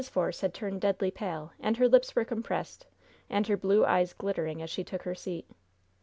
Force 0.09 0.41
had 0.41 0.51
turned 0.51 0.81
deadly 0.81 1.11
pale, 1.11 1.51
and 1.59 1.77
her 1.77 1.87
lips 1.87 2.15
were 2.15 2.25
compressed 2.25 2.87
and 3.29 3.45
her 3.45 3.55
blue 3.55 3.85
eyes 3.85 4.13
glittering 4.13 4.59
as 4.59 4.71
she 4.71 4.83
took 4.83 5.03
her 5.03 5.13
seat. 5.13 5.45